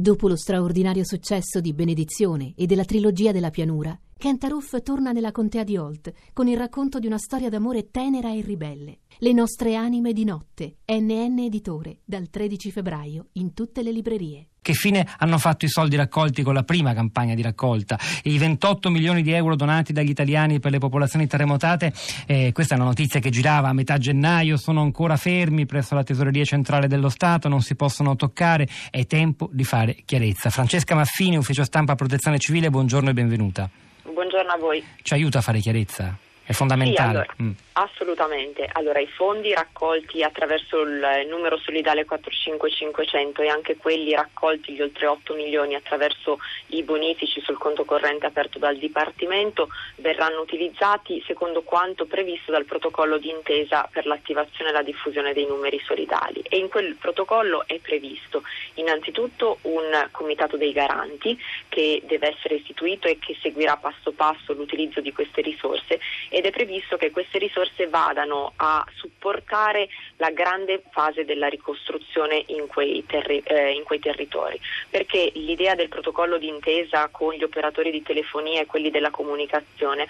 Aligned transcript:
Dopo 0.00 0.28
lo 0.28 0.36
straordinario 0.36 1.04
successo 1.04 1.60
di 1.60 1.74
Benedizione 1.74 2.54
e 2.56 2.64
della 2.64 2.86
trilogia 2.86 3.32
della 3.32 3.50
pianura, 3.50 3.94
Kent 4.20 4.44
Aruf 4.44 4.82
torna 4.82 5.12
nella 5.12 5.32
contea 5.32 5.64
di 5.64 5.78
Holt 5.78 6.12
con 6.34 6.46
il 6.46 6.58
racconto 6.58 6.98
di 6.98 7.06
una 7.06 7.16
storia 7.16 7.48
d'amore 7.48 7.90
tenera 7.90 8.30
e 8.30 8.42
ribelle. 8.42 8.98
Le 9.16 9.32
nostre 9.32 9.76
anime 9.76 10.12
di 10.12 10.24
notte, 10.24 10.76
NN 10.84 11.38
Editore, 11.38 12.00
dal 12.04 12.28
13 12.28 12.70
febbraio 12.70 13.28
in 13.32 13.54
tutte 13.54 13.82
le 13.82 13.90
librerie. 13.90 14.48
Che 14.60 14.74
fine 14.74 15.08
hanno 15.20 15.38
fatto 15.38 15.64
i 15.64 15.70
soldi 15.70 15.96
raccolti 15.96 16.42
con 16.42 16.52
la 16.52 16.64
prima 16.64 16.92
campagna 16.92 17.34
di 17.34 17.40
raccolta? 17.40 17.98
I 18.24 18.36
28 18.36 18.90
milioni 18.90 19.22
di 19.22 19.32
euro 19.32 19.56
donati 19.56 19.94
dagli 19.94 20.10
italiani 20.10 20.60
per 20.60 20.72
le 20.72 20.78
popolazioni 20.78 21.26
terremotate, 21.26 21.90
eh, 22.26 22.52
questa 22.52 22.74
è 22.74 22.76
una 22.76 22.88
notizia 22.88 23.20
che 23.20 23.30
girava 23.30 23.68
a 23.68 23.72
metà 23.72 23.96
gennaio, 23.96 24.58
sono 24.58 24.82
ancora 24.82 25.16
fermi 25.16 25.64
presso 25.64 25.94
la 25.94 26.04
tesoreria 26.04 26.44
centrale 26.44 26.88
dello 26.88 27.08
Stato, 27.08 27.48
non 27.48 27.62
si 27.62 27.74
possono 27.74 28.16
toccare, 28.16 28.68
è 28.90 29.06
tempo 29.06 29.48
di 29.50 29.64
fare 29.64 29.96
chiarezza. 30.04 30.50
Francesca 30.50 30.94
Maffini, 30.94 31.38
ufficio 31.38 31.64
stampa 31.64 31.94
protezione 31.94 32.36
civile, 32.38 32.68
buongiorno 32.68 33.08
e 33.08 33.12
benvenuta. 33.14 33.70
Buongiorno 34.12 34.50
a 34.52 34.58
voi. 34.58 34.84
Ci 35.02 35.14
aiuta 35.14 35.38
a 35.38 35.42
fare 35.42 35.58
chiarezza? 35.60 36.16
È 36.50 36.52
fondamentale. 36.52 36.94
Sì, 36.94 37.16
allora, 37.16 37.34
mm. 37.44 37.50
Assolutamente. 37.74 38.68
Allora, 38.72 38.98
i 38.98 39.06
fondi 39.06 39.54
raccolti 39.54 40.24
attraverso 40.24 40.80
il 40.80 41.26
numero 41.28 41.56
solidale 41.58 42.04
45500 42.04 43.42
e 43.42 43.48
anche 43.48 43.76
quelli 43.76 44.12
raccolti, 44.12 44.72
gli 44.72 44.82
oltre 44.82 45.06
8 45.06 45.34
milioni, 45.34 45.76
attraverso 45.76 46.40
i 46.70 46.82
bonifici 46.82 47.40
sul 47.40 47.56
conto 47.56 47.84
corrente 47.84 48.26
aperto 48.26 48.58
dal 48.58 48.76
Dipartimento, 48.76 49.68
verranno 49.98 50.40
utilizzati 50.40 51.22
secondo 51.24 51.62
quanto 51.62 52.06
previsto 52.06 52.50
dal 52.50 52.64
protocollo 52.64 53.18
d'intesa 53.18 53.88
per 53.88 54.06
l'attivazione 54.06 54.70
e 54.70 54.72
la 54.72 54.82
diffusione 54.82 55.32
dei 55.32 55.46
numeri 55.46 55.80
solidali. 55.86 56.42
E 56.42 56.56
in 56.56 56.68
quel 56.68 56.96
protocollo 56.96 57.62
è 57.68 57.78
previsto 57.78 58.42
innanzitutto 58.74 59.58
un 59.62 60.08
comitato 60.10 60.56
dei 60.56 60.72
garanti 60.72 61.40
che 61.68 62.02
deve 62.06 62.34
essere 62.34 62.56
istituito 62.56 63.06
e 63.06 63.20
che 63.20 63.36
seguirà 63.40 63.76
passo 63.76 64.10
passo 64.10 64.52
l'utilizzo 64.52 65.00
di 65.00 65.12
queste 65.12 65.42
risorse 65.42 66.00
ed 66.40 66.46
è 66.46 66.50
previsto 66.52 66.96
che 66.96 67.10
queste 67.10 67.36
risorse 67.36 67.86
vadano 67.88 68.54
a 68.56 68.82
supportare 68.94 69.88
la 70.16 70.30
grande 70.30 70.82
fase 70.90 71.26
della 71.26 71.48
ricostruzione 71.48 72.44
in 72.46 72.66
quei, 72.66 73.04
terri- 73.06 73.42
eh, 73.44 73.72
in 73.72 73.82
quei 73.84 73.98
territori, 73.98 74.58
perché 74.88 75.30
l'idea 75.34 75.74
del 75.74 75.88
protocollo 75.88 76.38
d'intesa 76.38 77.08
con 77.08 77.34
gli 77.34 77.42
operatori 77.42 77.90
di 77.90 78.02
telefonia 78.02 78.62
e 78.62 78.66
quelli 78.66 78.90
della 78.90 79.10
comunicazione 79.10 80.08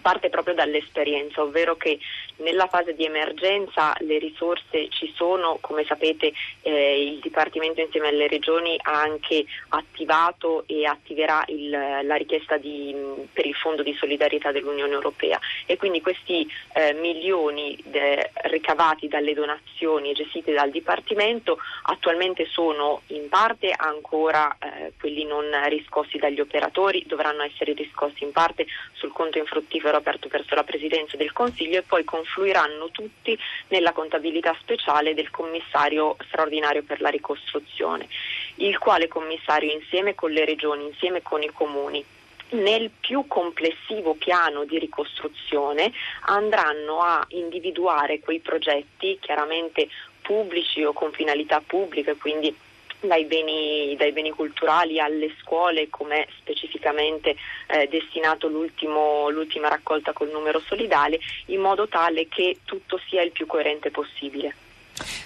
parte 0.00 0.28
proprio 0.28 0.54
dall'esperienza, 0.54 1.42
ovvero 1.42 1.76
che 1.76 1.98
nella 2.36 2.66
fase 2.66 2.94
di 2.94 3.04
emergenza 3.04 3.94
le 4.00 4.18
risorse 4.18 4.88
ci 4.90 5.12
sono, 5.14 5.58
come 5.60 5.84
sapete 5.84 6.32
eh, 6.62 7.02
il 7.02 7.18
Dipartimento 7.20 7.80
insieme 7.80 8.08
alle 8.08 8.28
regioni 8.28 8.76
ha 8.82 9.00
anche 9.00 9.44
attivato 9.68 10.64
e 10.66 10.86
attiverà 10.86 11.44
il, 11.48 11.70
la 11.70 12.14
richiesta 12.16 12.56
di, 12.56 12.94
per 13.32 13.46
il 13.46 13.54
Fondo 13.54 13.82
di 13.82 13.94
solidarietà 13.94 14.52
dell'Unione 14.52 14.92
Europea. 14.92 15.38
E 15.66 15.76
quindi 15.76 16.00
questi 16.00 16.48
eh, 16.74 16.92
milioni 16.94 17.78
de, 17.84 18.30
ricavati 18.44 19.08
dalle 19.08 19.34
donazioni 19.34 20.12
gestite 20.12 20.52
dal 20.52 20.70
Dipartimento 20.70 21.58
attualmente 21.84 22.46
sono 22.46 23.02
in 23.08 23.28
parte 23.28 23.72
ancora 23.76 24.56
eh, 24.58 24.92
quelli 24.98 25.24
non 25.24 25.46
riscossi 25.68 26.18
dagli 26.18 26.40
operatori, 26.40 27.04
dovranno 27.06 27.42
essere 27.42 27.72
riscossi 27.72 28.24
in 28.24 28.32
parte 28.32 28.66
sul 28.92 29.12
conto 29.12 29.38
infruttifero 29.38 29.89
aperto 29.96 30.28
verso 30.28 30.54
la 30.54 30.64
Presidenza 30.64 31.16
del 31.16 31.32
Consiglio 31.32 31.78
e 31.78 31.82
poi 31.82 32.04
confluiranno 32.04 32.90
tutti 32.90 33.38
nella 33.68 33.92
contabilità 33.92 34.56
speciale 34.60 35.14
del 35.14 35.30
commissario 35.30 36.16
straordinario 36.26 36.82
per 36.82 37.00
la 37.00 37.08
ricostruzione, 37.08 38.08
il 38.56 38.78
quale 38.78 39.08
commissario 39.08 39.72
insieme 39.72 40.14
con 40.14 40.30
le 40.30 40.44
regioni, 40.44 40.84
insieme 40.84 41.22
con 41.22 41.42
i 41.42 41.50
comuni, 41.52 42.04
nel 42.50 42.90
più 42.98 43.26
complessivo 43.26 44.14
piano 44.14 44.64
di 44.64 44.78
ricostruzione 44.78 45.92
andranno 46.22 47.00
a 47.00 47.24
individuare 47.28 48.20
quei 48.20 48.40
progetti 48.40 49.18
chiaramente 49.20 49.88
pubblici 50.20 50.82
o 50.84 50.92
con 50.92 51.12
finalità 51.12 51.60
pubbliche, 51.64 52.16
quindi 52.16 52.54
dai 53.00 53.24
beni, 53.24 53.94
dai 53.96 54.12
beni, 54.12 54.30
culturali 54.30 55.00
alle 55.00 55.34
scuole, 55.40 55.88
come 55.88 56.26
specificamente 56.38 57.36
eh, 57.66 57.88
destinato 57.90 58.48
l'ultima 58.48 59.68
raccolta 59.68 60.12
col 60.12 60.30
numero 60.30 60.60
solidale, 60.60 61.18
in 61.46 61.60
modo 61.60 61.88
tale 61.88 62.26
che 62.28 62.58
tutto 62.64 63.00
sia 63.08 63.22
il 63.22 63.32
più 63.32 63.46
coerente 63.46 63.90
possibile. 63.90 64.54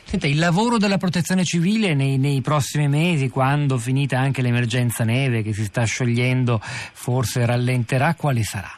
Senta, 0.04 0.26
il 0.26 0.38
lavoro 0.38 0.78
della 0.78 0.98
protezione 0.98 1.44
civile 1.44 1.94
nei, 1.94 2.18
nei, 2.18 2.40
prossimi 2.40 2.86
mesi, 2.88 3.28
quando 3.28 3.78
finita 3.78 4.18
anche 4.18 4.42
l'emergenza 4.42 5.02
neve 5.02 5.42
che 5.42 5.52
si 5.52 5.64
sta 5.64 5.84
sciogliendo, 5.84 6.60
forse 6.62 7.44
rallenterà, 7.44 8.14
quale 8.14 8.42
sarà? 8.44 8.70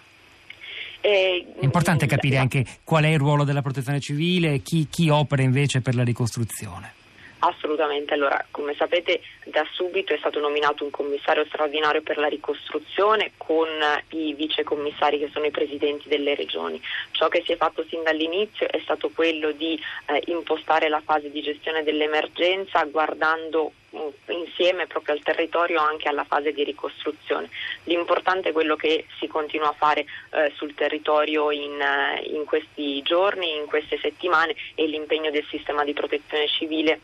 Eh, 1.01 1.47
è 1.61 1.65
importante 1.65 2.07
capire 2.07 2.39
anche 2.39 2.65
qual 2.83 3.05
è 3.05 3.09
il 3.09 3.19
ruolo 3.19 3.45
della 3.45 3.63
protezione 3.63 4.01
civile 4.01 4.55
e 4.55 4.63
chi, 4.63 4.89
chi 4.91 5.11
opera 5.11 5.43
invece 5.43 5.81
per 5.81 5.95
la 5.95 6.03
ricostruzione. 6.03 7.05
Assolutamente, 7.41 8.15
allora 8.15 8.43
come 8.51 8.75
sapete 8.75 9.21
da 9.45 9.65
subito 9.71 10.15
è 10.15 10.19
stato 10.19 10.41
nominato 10.41 10.85
un 10.85 10.91
commissario 10.91 11.45
straordinario 11.45 12.01
per 12.01 12.17
la 12.17 12.29
ricostruzione 12.29 13.33
con 13.37 13.69
i 14.11 14.33
vicecommissari 14.33 15.19
che 15.19 15.29
sono 15.33 15.45
i 15.45 15.51
presidenti 15.51 16.09
delle 16.09 16.35
regioni. 16.35 16.81
Ciò 17.11 17.29
che 17.29 17.43
si 17.45 17.53
è 17.53 17.57
fatto 17.57 17.85
sin 17.89 18.03
dall'inizio 18.03 18.67
è 18.71 18.81
stato 18.83 19.11
quello 19.11 19.53
di 19.53 19.79
eh, 20.07 20.23
impostare 20.27 20.89
la 20.89 21.03
fase 21.05 21.31
di 21.31 21.43
gestione 21.43 21.83
dell'emergenza 21.83 22.83
guardando 22.85 23.73
mm, 23.95 24.09
insieme 24.29 24.87
proprio 24.87 25.15
al 25.15 25.23
territorio 25.23 25.81
anche 25.81 26.09
alla 26.09 26.25
fase 26.25 26.53
di 26.53 26.65
ricostruzione. 26.65 27.51
L'importante 27.85 28.49
è 28.49 28.53
quello 28.53 28.77
che 28.77 29.05
si 29.19 29.27
continua 29.27 29.69
a 29.69 29.77
fare 29.77 30.07
eh, 30.31 30.53
sul 30.57 30.75
territorio 30.75 31.51
in, 31.51 31.79
eh, 31.79 32.23
in 32.29 32.47
questi 32.47 33.03
giorni, 33.03 33.57
in 33.57 33.67
queste 33.67 33.99
settimane 33.99 34.57
e 34.75 34.87
l'impegno 34.87 35.31
del 35.31 35.45
sistema 35.51 35.85
di 35.85 35.93
protezione 35.93 36.49
civile 36.49 37.01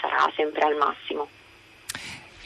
sarà 0.00 0.30
sempre 0.34 0.62
al 0.62 0.76
massimo. 0.76 1.28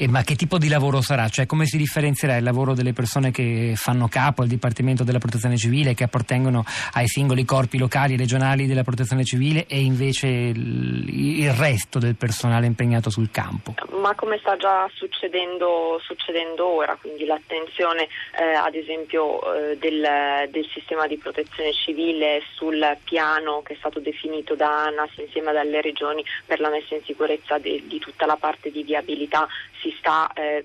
E 0.00 0.08
ma 0.08 0.22
che 0.22 0.34
tipo 0.34 0.56
di 0.56 0.68
lavoro 0.68 1.02
sarà? 1.02 1.28
Cioè 1.28 1.44
come 1.44 1.66
si 1.66 1.76
differenzierà 1.76 2.36
il 2.36 2.42
lavoro 2.42 2.72
delle 2.72 2.94
persone 2.94 3.30
che 3.30 3.74
fanno 3.76 4.08
capo 4.08 4.40
al 4.40 4.48
Dipartimento 4.48 5.04
della 5.04 5.18
Protezione 5.18 5.58
Civile, 5.58 5.92
che 5.92 6.04
appartengono 6.04 6.64
ai 6.92 7.06
singoli 7.06 7.44
corpi 7.44 7.76
locali 7.76 8.14
e 8.14 8.16
regionali 8.16 8.66
della 8.66 8.82
Protezione 8.82 9.24
Civile 9.24 9.66
e 9.66 9.82
invece 9.82 10.26
il, 10.26 11.40
il 11.40 11.52
resto 11.52 11.98
del 11.98 12.16
personale 12.16 12.64
impegnato 12.64 13.10
sul 13.10 13.30
campo? 13.30 13.74
Ma 14.10 14.16
come 14.16 14.38
sta 14.38 14.56
già 14.56 14.90
succedendo, 14.92 16.00
succedendo 16.02 16.66
ora, 16.66 16.98
quindi 17.00 17.24
l'attenzione 17.26 18.08
eh, 18.40 18.54
ad 18.54 18.74
esempio 18.74 19.40
eh, 19.54 19.78
del, 19.78 20.48
del, 20.50 20.66
sistema 20.72 21.06
di 21.06 21.16
protezione 21.16 21.72
civile 21.72 22.42
sul 22.54 22.98
piano 23.04 23.62
che 23.62 23.74
è 23.74 23.76
stato 23.76 24.00
definito 24.00 24.56
da 24.56 24.86
ANAS 24.86 25.16
insieme 25.18 25.56
alle 25.56 25.80
regioni 25.80 26.24
per 26.44 26.58
la 26.58 26.70
messa 26.70 26.96
in 26.96 27.04
sicurezza 27.04 27.58
de, 27.58 27.86
di 27.86 28.00
tutta 28.00 28.26
la 28.26 28.34
parte 28.34 28.72
di 28.72 28.82
viabilità 28.82 29.46
si 29.80 29.94
sta 29.96 30.28
eh, 30.34 30.64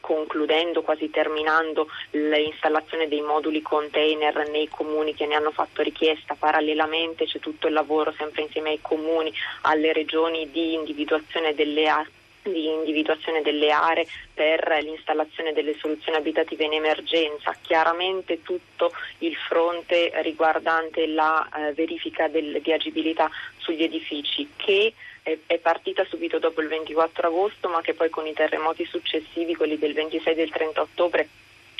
concludendo, 0.00 0.80
quasi 0.80 1.10
terminando 1.10 1.86
l'installazione 2.12 3.08
dei 3.08 3.20
moduli 3.20 3.60
container 3.60 4.48
nei 4.48 4.68
comuni 4.70 5.12
che 5.12 5.26
ne 5.26 5.34
hanno 5.34 5.50
fatto 5.50 5.82
richiesta. 5.82 6.34
Parallelamente 6.34 7.26
c'è 7.26 7.40
tutto 7.40 7.66
il 7.66 7.74
lavoro 7.74 8.10
sempre 8.16 8.40
insieme 8.40 8.70
ai 8.70 8.80
comuni, 8.80 9.30
alle 9.62 9.92
regioni 9.92 10.50
di 10.50 10.72
individuazione 10.72 11.54
delle 11.54 11.86
aree 11.86 12.18
di 12.42 12.66
individuazione 12.66 13.42
delle 13.42 13.70
aree 13.70 14.06
per 14.32 14.78
l'installazione 14.82 15.52
delle 15.52 15.76
soluzioni 15.78 16.18
abitative 16.18 16.64
in 16.64 16.74
emergenza, 16.74 17.56
chiaramente 17.60 18.42
tutto 18.42 18.92
il 19.18 19.34
fronte 19.34 20.12
riguardante 20.22 21.06
la 21.06 21.48
eh, 21.48 21.72
verifica 21.72 22.28
del, 22.28 22.60
di 22.62 22.72
agibilità 22.72 23.30
sugli 23.58 23.82
edifici 23.82 24.48
che 24.56 24.92
è, 25.22 25.36
è, 25.46 25.58
partita 25.58 26.04
subito 26.04 26.38
dopo 26.38 26.60
il 26.62 26.68
24 26.68 27.26
agosto 27.26 27.68
ma 27.68 27.80
che 27.82 27.94
poi 27.94 28.08
con 28.08 28.26
i 28.26 28.32
terremoti 28.32 28.84
successivi, 28.84 29.54
quelli 29.54 29.78
del 29.78 29.92
26 29.92 30.32
e 30.32 30.36
del 30.36 30.50
30 30.50 30.80
ottobre 30.80 31.28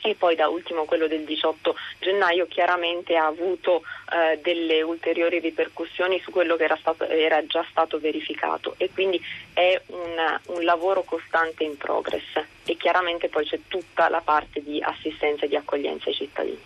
e 0.03 0.15
poi 0.15 0.35
da 0.35 0.49
ultimo 0.49 0.85
quello 0.85 1.07
del 1.07 1.25
18 1.25 1.75
gennaio 1.99 2.47
chiaramente 2.47 3.17
ha 3.17 3.27
avuto 3.27 3.83
eh, 4.13 4.39
delle 4.43 4.83
ulteriori 4.83 5.39
ripercussioni 5.39 6.21
su 6.21 6.31
quello 6.31 6.57
che 6.57 6.65
era, 6.65 6.77
stato, 6.77 7.07
era, 7.07 7.45
già 7.47 7.65
stato 7.71 7.99
verificato 7.99 8.75
e 8.79 8.91
quindi 8.93 9.21
è 9.53 9.81
un, 9.87 10.39
un, 10.47 10.65
lavoro 10.65 11.03
costante 11.03 11.65
in 11.65 11.77
progress 11.77 12.43
e 12.65 12.77
chiaramente 12.77 13.29
poi 13.29 13.45
c'è 13.45 13.61
tutta 13.69 14.09
la 14.09 14.21
parte 14.21 14.63
di 14.63 14.81
assistenza 14.83 15.45
e 15.45 15.49
di 15.49 15.57
accoglienza 15.57 16.09
ai 16.09 16.15
cittadini. 16.15 16.61